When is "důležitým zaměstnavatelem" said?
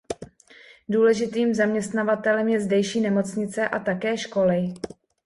0.89-2.47